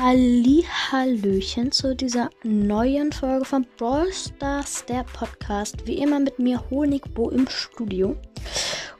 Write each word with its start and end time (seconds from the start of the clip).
Hallöchen 0.00 1.72
zu 1.72 1.96
dieser 1.96 2.30
neuen 2.44 3.10
Folge 3.10 3.44
von 3.44 3.66
Brawl 3.76 4.12
Stars, 4.12 4.84
der 4.86 5.02
Podcast. 5.02 5.88
Wie 5.88 5.98
immer 5.98 6.20
mit 6.20 6.38
mir 6.38 6.62
Honigbo 6.70 7.30
im 7.30 7.48
Studio. 7.48 8.14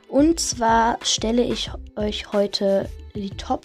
Und 0.08 0.40
zwar 0.40 0.98
stelle 1.03 1.45
ich 1.45 1.71
euch 1.95 2.32
heute 2.32 2.88
die 3.14 3.30
Top 3.30 3.64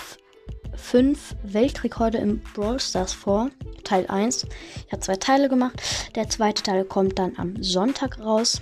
5 0.75 1.35
Weltrekorde 1.41 2.19
im 2.19 2.39
Brawl 2.53 2.79
Stars 2.79 3.13
vor. 3.13 3.49
Teil 3.83 4.05
1. 4.05 4.45
Ich 4.85 4.91
habe 4.91 5.01
zwei 5.01 5.15
Teile 5.15 5.49
gemacht. 5.49 5.81
Der 6.13 6.29
zweite 6.29 6.61
Teil 6.61 6.85
kommt 6.85 7.17
dann 7.17 7.33
am 7.37 7.63
Sonntag 7.63 8.19
raus. 8.19 8.61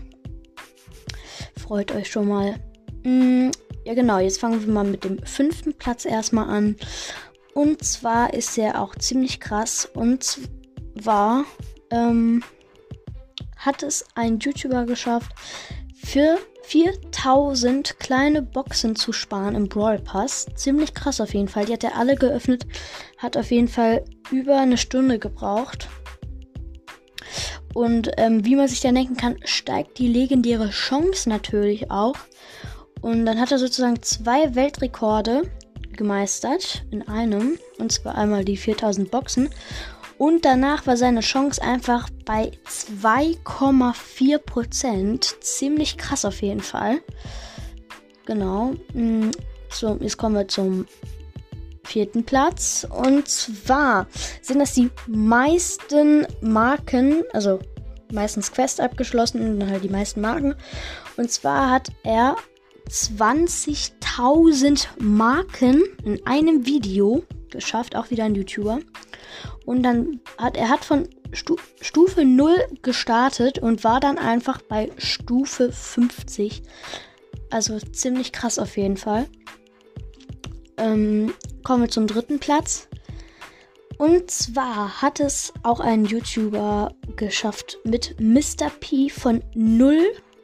Freut 1.62 1.92
euch 1.92 2.10
schon 2.10 2.30
mal. 2.30 2.56
Mm, 3.04 3.52
ja 3.84 3.96
genau, 3.96 4.20
jetzt 4.20 4.40
fangen 4.40 4.66
wir 4.66 4.74
mal 4.74 4.86
mit 4.86 5.04
dem 5.04 5.22
fünften 5.26 5.74
Platz 5.74 6.06
erstmal 6.06 6.48
an. 6.50 6.78
Und 7.54 7.84
zwar 7.84 8.34
ist 8.34 8.58
er 8.58 8.82
auch 8.82 8.96
ziemlich 8.96 9.40
krass. 9.40 9.90
Und 9.94 10.24
zwar 10.24 11.46
ähm, 11.90 12.44
hat 13.58 13.84
es 13.84 14.06
ein 14.16 14.40
YouTuber 14.40 14.86
geschafft, 14.86 15.32
für 16.04 16.40
4000 16.64 18.00
kleine 18.00 18.42
Boxen 18.42 18.96
zu 18.96 19.12
sparen 19.12 19.56
im 19.56 19.68
Brawl 19.68 20.00
Pass. 20.00 20.48
Ziemlich 20.56 20.94
krass 20.94 21.20
auf 21.22 21.34
jeden 21.34 21.48
Fall. 21.48 21.66
Die 21.66 21.74
hat 21.74 21.84
er 21.84 21.98
alle 21.98 22.16
geöffnet. 22.16 22.66
Hat 23.18 23.38
auf 23.38 23.52
jeden 23.52 23.68
Fall 23.68 24.04
über 24.32 24.60
eine 24.60 24.78
Stunde 24.78 25.20
gebraucht. 25.20 25.90
Und 27.74 28.12
ähm, 28.18 28.46
wie 28.46 28.56
man 28.56 28.68
sich 28.68 28.82
dann 28.82 28.96
denken 28.96 29.16
kann, 29.16 29.38
steigt 29.46 29.98
die 29.98 30.08
legendäre 30.08 30.70
Chance 30.70 31.30
natürlich 31.30 31.90
auch. 31.90 32.16
Und 33.02 33.26
dann 33.26 33.40
hat 33.40 33.52
er 33.52 33.60
sozusagen 33.60 34.02
zwei 34.02 34.56
Weltrekorde 34.56 35.44
gemeistert 36.02 36.84
in 36.90 37.08
einem. 37.08 37.60
Und 37.78 37.92
zwar 37.92 38.16
einmal 38.16 38.44
die 38.44 38.58
4000 38.58 39.12
Boxen. 39.12 39.52
Und 40.18 40.46
danach 40.46 40.88
war 40.88 40.98
seine 40.98 41.20
Chance 41.20 41.62
einfach 41.62 42.10
bei 42.26 42.54
2,4%. 42.68 45.42
Ziemlich 45.42 45.98
krass 45.98 46.26
auf 46.26 46.42
jeden 46.42 46.62
Fall. 46.62 47.02
Genau. 48.26 48.74
Mm, 48.94 49.30
so, 49.70 49.96
jetzt 50.00 50.18
kommen 50.18 50.34
wir 50.34 50.48
zum 50.48 50.88
vierten 51.84 52.24
Platz. 52.24 52.88
Und 52.90 53.28
zwar 53.28 54.08
sind 54.42 54.58
das 54.58 54.74
die 54.74 54.90
meisten 55.06 56.26
Marken, 56.42 57.26
also 57.32 57.60
meistens 58.12 58.52
Quest 58.52 58.82
abgeschlossen 58.82 59.62
und 59.62 59.70
halt 59.70 59.84
die 59.84 59.90
meisten 59.90 60.22
Marken. 60.22 60.56
Und 61.18 61.32
zwar 61.32 61.70
hat 61.70 61.90
er 62.04 62.38
20.000 62.90 64.88
Marken 65.00 65.84
in 66.04 66.26
einem 66.26 66.66
Video 66.66 67.24
geschafft, 67.50 67.96
auch 67.96 68.10
wieder 68.10 68.26
ein 68.26 68.36
YouTuber. 68.36 68.80
Und 69.66 69.84
dann 69.84 70.20
hat 70.38 70.58
er 70.58 70.70
hat 70.70 70.84
von 70.84 71.08
Stu 71.34 71.56
Stufe 71.80 72.26
0 72.26 72.56
gestartet 72.82 73.60
und 73.60 73.84
war 73.84 74.00
dann 74.00 74.18
einfach 74.18 74.62
bei 74.62 74.92
Stufe 74.98 75.72
50. 75.72 76.64
Also 77.50 77.80
ziemlich 77.80 78.32
krass 78.32 78.60
auf 78.60 78.78
jeden 78.78 78.98
Fall. 78.98 79.28
Ähm, 80.78 81.34
kommen 81.64 81.84
wir 81.84 81.90
zum 81.90 82.08
dritten 82.08 82.40
Platz. 82.40 82.88
Und 83.98 84.32
zwar 84.32 85.02
hat 85.02 85.20
es 85.20 85.54
auch 85.62 85.80
ein 85.80 86.06
YouTuber 86.06 86.96
geschafft 87.16 87.78
mit 87.84 88.20
Mr. 88.20 88.72
P 88.80 89.10
von 89.10 89.44
0 89.54 89.96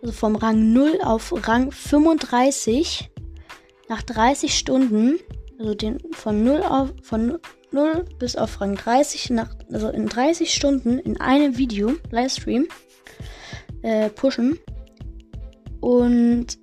also 0.02 0.14
vom 0.14 0.36
Rang 0.36 0.74
0 0.74 1.00
auf 1.04 1.34
Rang 1.48 1.72
35 1.72 3.10
nach 3.90 4.04
30 4.04 4.58
Stunden, 4.58 5.20
also 5.60 5.74
den 5.74 6.00
von 6.12 6.44
0 6.44 6.62
auf 6.64 6.94
von 7.04 7.40
0 7.72 8.06
bis 8.20 8.36
auf 8.36 8.62
Rang 8.62 8.76
30 8.76 9.30
nach 9.32 9.56
also 9.72 9.90
in 9.90 10.08
30 10.08 10.54
Stunden 10.54 11.00
in 11.00 11.20
einem 11.20 11.58
Video 11.58 11.94
Livestream 12.12 12.68
äh, 13.82 14.10
pushen 14.10 14.60
und 15.82 16.58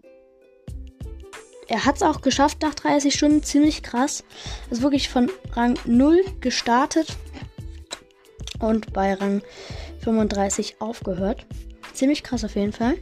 er 1.67 1.85
hat 1.85 1.97
es 1.97 2.03
auch 2.03 2.21
geschafft 2.21 2.63
nach 2.63 2.75
30 2.75 3.15
Stunden, 3.15 3.43
ziemlich 3.43 3.83
krass. 3.83 4.25
Also 4.71 4.83
wirklich 4.83 5.09
von 5.09 5.31
Rang 5.53 5.79
0 5.87 6.23
gestartet 6.41 7.17
und 8.61 8.93
bei 8.93 9.15
Rang 9.15 9.43
35 10.01 10.81
aufgehört. 10.81 11.47
Ziemlich 11.95 12.23
krass 12.23 12.45
auf 12.45 12.57
jeden 12.57 12.73
Fall. 12.73 12.97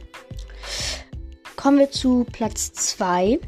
Kommen 1.55 1.79
wir 1.79 1.91
zu 1.91 2.25
Platz 2.31 2.71
2. 2.73 3.39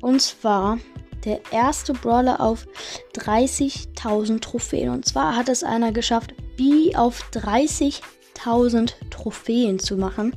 Und 0.00 0.20
zwar 0.20 0.78
der 1.24 1.40
erste 1.50 1.92
Brawler 1.92 2.40
auf 2.40 2.66
30.000 3.14 4.40
Trophäen. 4.40 4.90
Und 4.90 5.06
zwar 5.06 5.36
hat 5.36 5.48
es 5.48 5.62
einer 5.62 5.92
geschafft, 5.92 6.34
B 6.56 6.94
auf 6.96 7.22
30.000 7.32 8.92
Trophäen 9.10 9.78
zu 9.78 9.96
machen. 9.96 10.36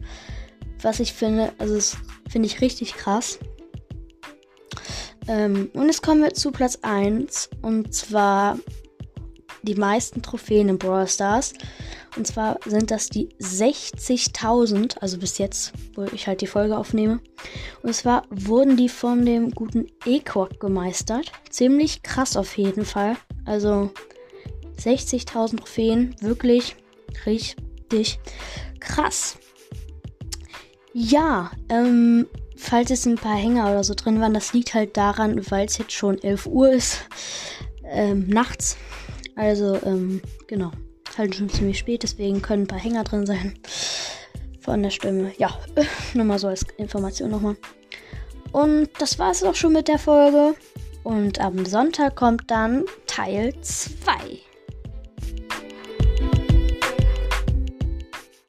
Was 0.82 1.00
ich 1.00 1.14
finde, 1.14 1.54
also 1.58 1.76
das 1.76 1.98
finde 2.30 2.48
ich 2.48 2.62
richtig 2.62 2.94
krass. 2.94 3.40
Ähm, 5.28 5.70
und 5.74 5.88
jetzt 5.88 6.04
kommen 6.04 6.24
wir 6.24 6.34
zu 6.34 6.52
Platz 6.52 6.80
1. 6.82 7.50
Und 7.62 7.94
zwar 7.94 8.58
die 9.64 9.76
meisten 9.76 10.22
Trophäen 10.22 10.70
in 10.70 10.78
Brawl 10.78 11.08
Stars. 11.08 11.54
Und 12.18 12.28
zwar 12.28 12.60
sind 12.66 12.92
das 12.92 13.08
die 13.08 13.30
60.000, 13.40 14.98
also 15.00 15.18
bis 15.18 15.38
jetzt, 15.38 15.74
wo 15.96 16.04
ich 16.04 16.28
halt 16.28 16.42
die 16.42 16.48
Folge 16.48 16.78
aufnehme. 16.78 17.20
Und 17.84 17.96
zwar 17.96 18.24
wurden 18.30 18.76
die 18.76 18.90
von 18.90 19.26
dem 19.26 19.52
guten 19.52 19.88
Equok 20.06 20.60
gemeistert. 20.60 21.32
Ziemlich 21.50 22.04
krass 22.04 22.36
auf 22.36 22.58
jeden 22.58 22.86
Fall. 22.86 23.16
Also 23.46 23.92
60.000 24.78 25.58
Trophäen, 25.58 26.16
wirklich 26.20 26.76
richtig 27.26 28.20
krass. 28.80 29.38
Ja, 30.94 31.52
ähm, 31.70 32.28
falls 32.58 32.90
jetzt 32.90 33.06
ein 33.06 33.16
paar 33.16 33.36
Hänger 33.38 33.66
oder 33.72 33.84
so 33.84 33.94
drin 33.94 34.20
waren, 34.20 34.34
das 34.34 34.54
liegt 34.54 34.74
halt 34.74 34.98
daran, 34.98 35.50
weil 35.50 35.66
es 35.66 35.78
jetzt 35.78 35.94
schon 35.94 36.22
11 36.22 36.48
Uhr 36.48 36.72
ist, 36.72 37.06
ähm, 37.86 38.28
nachts. 38.28 38.78
Also, 39.36 39.80
ähm, 39.86 40.22
genau. 40.47 40.72
Halt 41.18 41.36
schon 41.36 41.50
ziemlich 41.50 41.80
spät, 41.80 42.03
deswegen 42.03 42.42
können 42.42 42.64
ein 42.64 42.68
paar 42.68 42.80
Hänger 42.80 43.03
drin 43.03 43.25
sein. 43.25 43.53
Von 44.62 44.84
der 44.84 44.92
Stimme. 44.92 45.31
Ja, 45.38 45.58
nur 46.14 46.25
mal 46.25 46.40
so 46.40 46.47
als 46.47 46.66
Information 46.78 47.31
nochmal. 47.31 47.56
Und 48.52 48.90
das 49.00 49.18
war 49.20 49.31
es 49.31 49.44
auch 49.44 49.56
schon 49.56 49.74
mit 49.74 49.88
der 49.88 50.00
Folge. 50.00 50.56
Und 51.03 51.40
am 51.40 51.66
Sonntag 51.66 52.16
kommt 52.16 52.52
dann 52.52 52.86
Teil 53.08 53.53
2. 53.62 54.40